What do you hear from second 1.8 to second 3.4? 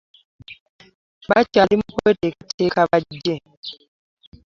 mu kweteekateeka bajje.